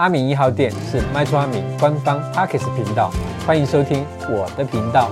[0.00, 3.10] 阿明一号店是卖厝阿明官方 Podcast 频道，
[3.46, 5.10] 欢迎收听我的频道。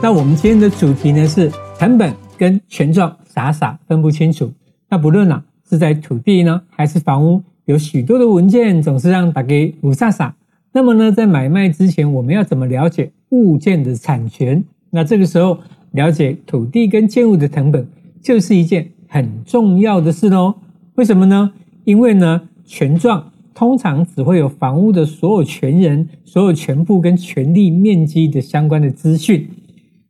[0.00, 4.52] 那我们今天的主题呢是成本跟权状傻傻分不清楚。
[4.88, 10.30] 那不论啊是在土地呢还是房屋，有许多的文件总是让大家雾煞煞。
[10.70, 14.62] 那么呢，在买卖之前，我们要怎么了解物件的产权？
[14.90, 15.58] 那这个时候
[15.90, 17.84] 了解土地跟建物的成本
[18.22, 20.54] 就是一件很重要的事喽。
[20.94, 21.52] 为什么呢？
[21.82, 29.48] 因为呢，权状通常只会有房屋的所有权人、所有权部跟权利面积的相关的资讯。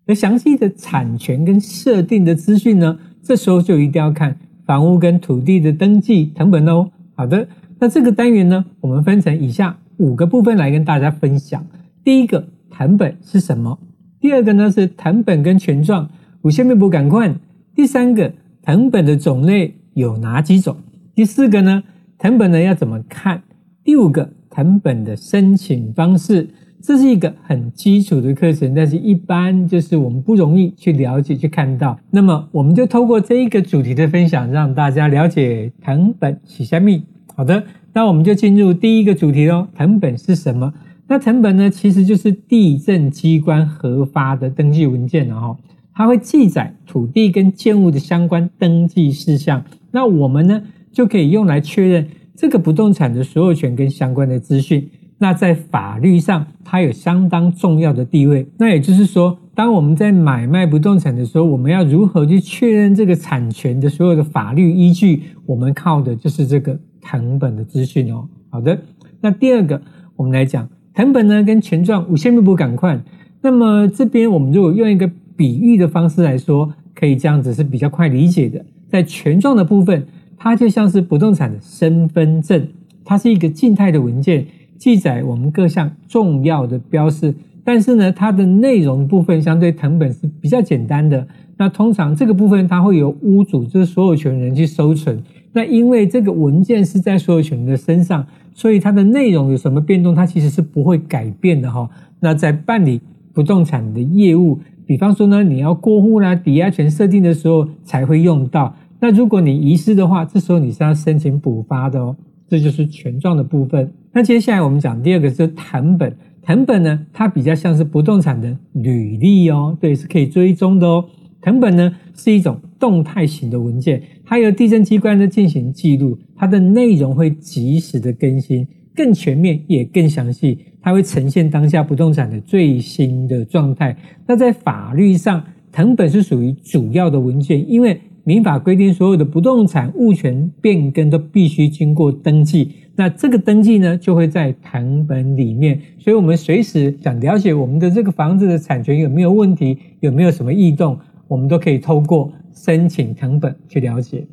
[0.07, 6.91] 而详细的产权跟设定的资讯呢，这时候就一定要看房屋跟土地的登记成本哦。
[7.15, 7.47] 好的，
[7.79, 11.65] 那这个单元呢，我们分成以下五个部分来跟大家分享。
[12.03, 13.79] 第一个，成本是什么？
[14.21, 16.11] 第二个呢是謄本跟权状，
[16.43, 17.39] 有什么不同款？
[17.75, 18.33] 第三个，
[18.65, 20.77] 謄本的种类有哪几种？
[21.15, 21.85] 第四个呢，
[22.23, 23.43] 謄本呢要怎么看？
[23.83, 26.49] 第五个，謄本的申请方式。
[26.81, 31.99] 这是一个很基础的课程，但是一般就是我们不容易去了解、去看到。
[32.13, 37.03] 那么，我们就透过这一个主题的分享，让大家了解謄本是虾米。
[37.35, 39.67] 好的，那我们就进入第一个主题喽。
[39.77, 40.73] 謄本是什么？
[41.09, 45.57] 那謄本呢，其实就是地政机关核发的登记文件了哈。
[45.93, 49.65] 它会记载土地跟建物的相关登记事项。
[49.91, 50.63] 那我们呢，
[50.93, 54.89] 就可以用来确认这个不动产的所有权跟相关的资讯。
[55.19, 58.47] 那在法律上，它有相当重要的地位。
[58.59, 65.23] 那也就是说，当我们在买卖不动产的时候，我们要如何去确认这个产权的所有的法律依据？
[65.47, 68.29] 我们靠的就是这个藤本的资讯哦。
[68.51, 68.77] 好的，
[69.21, 69.81] 那第二个，
[70.17, 73.05] 我们来讲藤本呢，跟权状有什么不同款。
[73.41, 78.65] 那么这边我们如果用一个比喻的方式来说，可以这样子是比较快理解的。
[78.89, 80.05] 在权状的部分，
[80.43, 82.67] 它就像是不动产的身份证，
[83.05, 84.45] 它是一个静态的文件。
[84.77, 91.25] 记载我们各项重要的标示，但是呢，它的内容部分相对成本是比较简单的。
[91.59, 95.23] 那通常这个部分它会由屋主，就是所有权人去收存。
[95.53, 101.89] 那因为这个文件是在所有权人的身上，所以它的内容有什么变动，它其实是不会改变的哈。
[102.19, 103.01] 那在办理
[103.33, 108.75] 不动产的业务，比方说呢，你要过户啦、抵押权设定的时候才会用到。
[109.03, 112.17] 那如果你遗失的话，这时候你是要申请补发的哦。
[112.49, 113.93] 这就是权状的部分。
[114.13, 116.17] 那接下来我们讲第二个是藤本。
[116.41, 121.05] 藤本呢，它比较像是不动产的履历哦，对，是可以追踪的哦。
[121.41, 128.65] 藤本呢是一种动态型的文件，它由地震机关呢进行记录，它的内容会及时的更新，
[128.95, 133.97] 更全面也更详细，它会呈现当下不动产的最新的状态。
[134.29, 135.43] 那在法律上，
[135.73, 142.73] 藤本是属于主要的文件，因为民法规定，所有的不动产物权变更都必须经过登记。
[142.95, 145.81] 那这个登记呢，就会在謄本里面。
[145.99, 154.27] 所以，我们随时想了解我们的这个房子的产权有没有问题，有没有什么异动，我们都可以透过申请謄本去了解。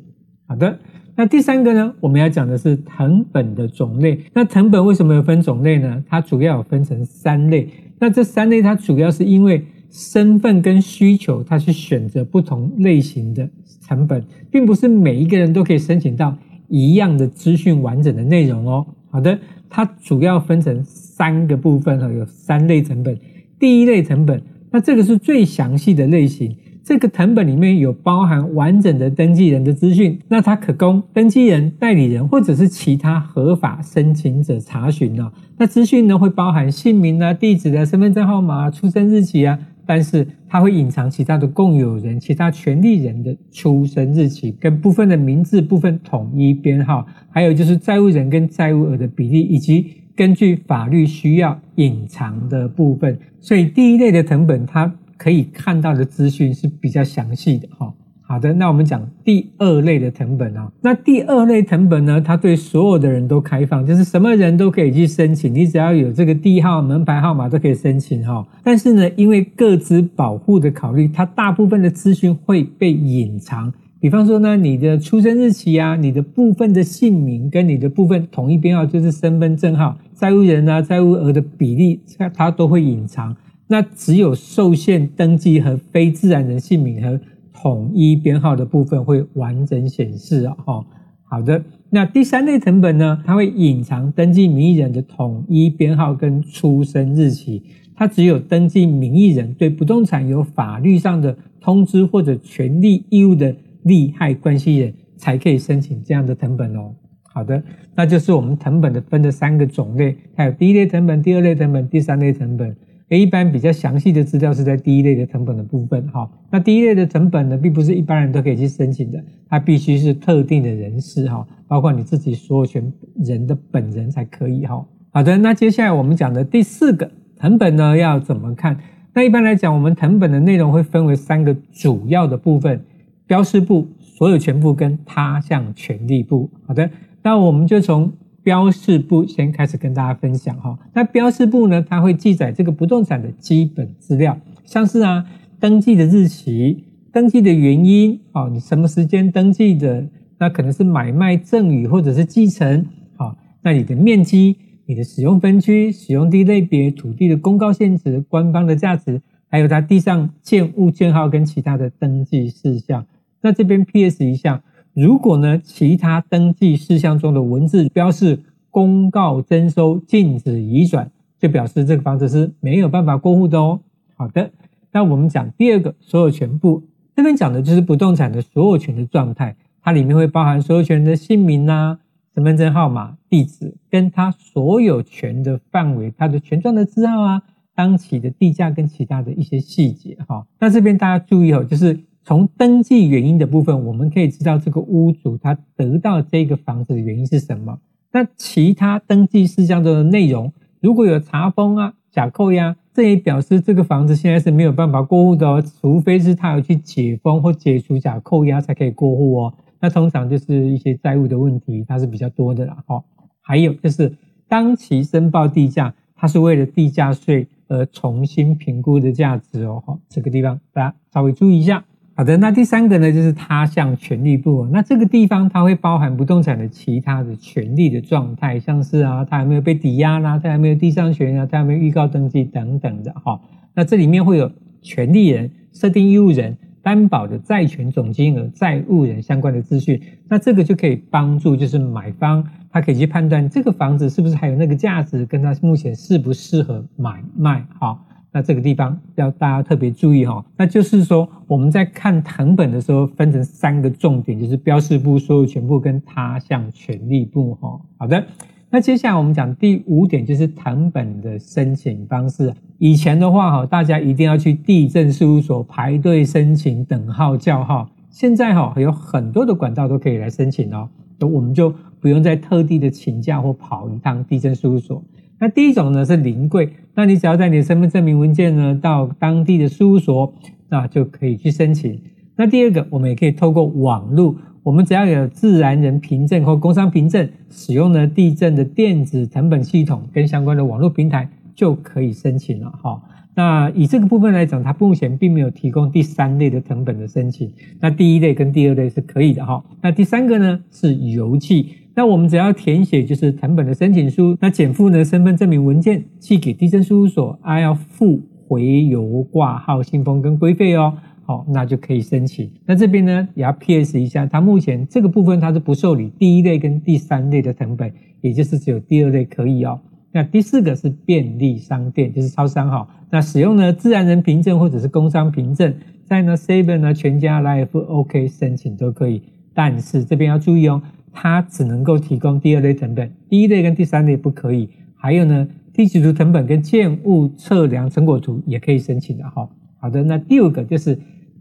[0.46, 0.78] 好的，
[1.16, 4.20] 那第三个呢，我们要讲的是謄本的种类。
[4.34, 6.04] 那謄本为什么有分种类呢？
[6.08, 7.66] 它主要有分成三类。
[7.98, 13.48] 那这三类它主要是因为身份跟需求，他去选择不同类型的。
[13.86, 16.36] 成本并不是每一个人都可以申请到
[16.68, 18.86] 一样的资讯完整的内容哦。
[19.10, 19.36] 好的，
[19.68, 23.18] 它主要分成三个部分哈，有三类成本。
[23.58, 24.40] 第一类成本，
[24.70, 35.32] 那这个是最详细的类型，这个成本里面有包含完整的登记人的资讯，那它可供登记人、代理人或者是其他合法申请者查询哦。
[35.58, 39.58] 那资讯呢会包含姓名啊、地址啊、身份证号码、出生日期啊。
[39.86, 53.18] 但是它会隐藏其他的共有人、其他权利人的出生日期跟部分的名字部分统一编号，还有就是债务人跟债务额的比例，以及根据法律需要隐藏的部分。
[53.40, 57.92] 所以第一类的成本，它可以看到的资讯是比较详细的哈。
[58.30, 60.70] 好的，那我们讲第二类的謄本啊。
[60.82, 68.46] 那第二类謄本呢，它对所有的人都开放，就是什么人都可以去申请，你只要有这个地号、门牌号码都可以申请哈。
[68.62, 73.72] 但是呢，因为各自保护的考虑，它大部分的资讯会被隐藏。
[73.98, 81.98] 比方说呢，你的出生日期啊，你的部分的姓名跟你的部分统一编号，就是身份证号、债务人啊、债务额的比例，
[82.32, 83.36] 它都会隐藏。
[83.66, 87.20] 那只有受限登记和非自然人姓名和
[87.62, 90.84] 统一编号的部分会完整显示哦。
[91.24, 97.62] 好的，那第三类成本呢，它会隐藏登记名义人的统一编号跟出生日期，
[97.94, 103.54] 它只有登记名义人对不动产有法律上的通知或者权利义务的
[103.84, 106.92] 利害关系人才可以申请这样的成本哦。
[107.32, 107.62] 好的，
[107.94, 112.76] 那就是我们成本的分的三个种类，还有第一类成本、第二类成本、第三类成本。
[113.18, 116.06] 一般比较详细的资料是在第一类的成本的部分。
[116.08, 124.86] 哈，那第一类的成本呢，并不是一般人都可以去申请的，它必须是特定的人士哈，包括你自己所有权人的本人才可以哈。
[125.12, 128.78] 好的，那接下来我们讲的第四个成本呢，要怎么看？
[129.12, 132.80] 那一般来讲，我们成本的内容会分为三个主要的部分：
[133.26, 136.48] 标示部、所有权部跟他项权利部。
[136.64, 136.88] 好的，
[137.24, 138.12] 那我们就从
[138.42, 140.78] 标示部先开始跟大家分享哈。
[140.94, 145.24] 那标示部呢，它会记载这个不动产的基本资料，像是啊
[145.58, 150.06] 登记的日期、登记的原因，哦，你什么时间登记的？
[150.38, 163.06] 那可能是买卖、赠与或者是继承，好，那你的面积、你的使用分区、使用地类别、土地的公告现值、官方的价值，还有它地上建物建号跟其他的登记事项。
[163.42, 164.62] 那这边 PS 一下。
[164.92, 168.40] 如果呢，其他登记事项中的文字标示
[168.70, 173.80] 公告征收、禁止移转，就表示这个房子是没有办法过户的哦。
[174.16, 174.50] 好的，
[174.92, 176.82] 那我们讲第二个所有权部，
[177.14, 182.00] 这边讲的就是不动产的所有权的状态，它里面会包含所有权人的姓名啊、
[182.34, 187.42] 身份证号码、地址，跟它所有权的范围、它的权状的字号啊、
[187.76, 190.46] 当期的地价跟其他的一些细节哈。
[190.58, 192.00] 那这边大家注意哦，就是。
[192.24, 197.78] 从登记原因的部分，我们可以知道这个屋主他得到这个房子的原因是什么。
[198.12, 209.54] 那其他登记事项中的内容，如果有查封啊、假扣押，这也表示这个房子现在是没有办法过户的哦，除非是他要去解封或解除假扣押才可以过户哦。
[209.80, 212.76] 那通常就是一些债务的问题，它是比较多的啦。
[212.86, 213.02] 哈，
[213.40, 214.12] 还有就是
[214.46, 219.82] 当期申报地价，它是为了地价税而重新评估的价值哦。
[219.86, 221.84] 哈，这个地方大家稍微注意一下。
[222.20, 224.68] 好的，那第三个呢，就是他项权利部。
[224.70, 233.40] 那这个地方它会包含不动产的其他的权利的状态，像是啊，它有没有被抵押啦，它有没有地上权啊，它有没有预告登记等等的哈。
[233.72, 234.52] 那这里面会有
[234.82, 239.98] 权利人、设定义务人、担保的债权总金额、债务人相关的资讯。
[240.28, 247.98] 那这个就可以帮助就是买方，他可以去判断这个房子是不是还有那个价值，跟他目前适不适合买卖哈。
[248.32, 257.80] 那这个地方要大家特别注意哈，那就是说我们在看藤本的时候，分成三个重点，就是标示部、所有权部跟他项权利部哈。
[257.98, 258.24] 好的，
[258.70, 262.54] 那接下来我们讲第五点，就是藤本的申请方式。
[262.78, 267.90] 以前的话哈，大家一定要去地政事务所排队申请，等号叫号。
[268.10, 270.88] 现在哈有很多的管道都可以来申请哦，
[271.20, 275.02] 我们就不用再特地的请假或跑一趟地政事务所。
[275.40, 280.34] 那第一种呢是临柜，那你只要带你的身份证明文件呢到当地的事务所，
[280.68, 281.98] 那就可以去申请。
[282.36, 293.00] 那第二个，我们也可以透过网络，我们只要有自然人凭证或工商凭证，使用呢地政的电子成本系统跟相关的网络平台就可以申请了哈。
[293.34, 297.50] 那以这个部分来讲，它目前并没有提供第三类的成本的申请，
[297.80, 299.64] 那第一类跟第二类是可以的哈。
[299.80, 301.70] 那第三个呢是邮寄。
[302.00, 308.18] 那我们只要填写就是成本的申请书，那减负呢身份证明文件寄给地政事务所，还要付
[308.48, 310.94] 回邮挂号、信封跟规费哦。
[311.26, 312.50] 好，那就可以申请。
[312.64, 317.92] 那这边呢也要 PS 一下，它目前这个部分它是不受理第一类跟第三类的成本，
[318.22, 319.78] 也就是只有第二类可以哦。
[320.10, 322.88] 那第四个是便利商店，就是超商哈。
[323.10, 325.74] 那使用呢自然人凭证或者是工商凭证，
[326.06, 329.20] 在呢 Seven 呢全家、Life OK 申请都可以，
[329.52, 330.80] 但是这边要注意哦。
[331.12, 334.68] 它只能够提供第二类成本，第一类跟第三类不可以。
[334.94, 339.48] 还有呢，地籍图成本跟建物测量成果图也可以申请的哈。
[339.78, 340.98] 好的，那第二个就是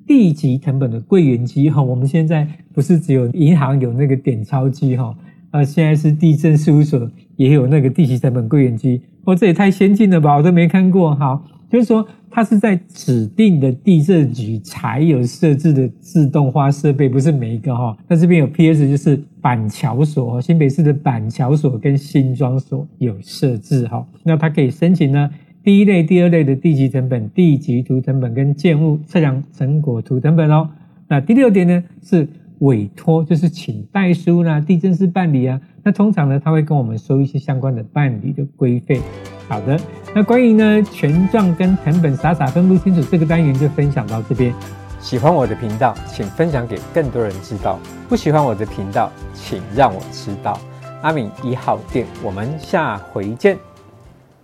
[0.07, 1.81] 地籍成本的柜员机哈。
[1.81, 5.13] 我们现在不是只有银行有那个点钞机哈，
[5.51, 9.01] 啊，现在是地震事务所也有那个地籍成本柜员机。
[9.25, 11.43] 哦，这也太先进了吧，我都没看过哈。
[11.69, 17.95] 就是说，它是在指定的地政局才有设置的自动化设备，不是每一个哈。
[18.07, 24.03] 那这边有 PS，就是板桥所，新北市的板桥所跟新庄所有设置哈。
[24.23, 25.29] 那它可以申请呢，
[25.63, 30.67] 第一类、第二类的地籍成本、地籍图成本跟建物测量成果图成本哦。
[31.07, 32.27] 那第六点呢是
[32.59, 35.59] 委托，就是请代书啦、地政士办理啊。
[35.83, 39.01] 那通常呢，他会跟我们收一些相关的办理的规费。
[39.47, 39.79] 好的，
[40.13, 44.53] 那关于呢权状跟成本傻傻分不清楚这个单元就分享到这边。
[44.99, 50.59] 喜欢我的频道，请分享给更多人知道；不喜欢我的频道，请让我知道。
[51.01, 53.68] 阿敏一号店，我们下回见。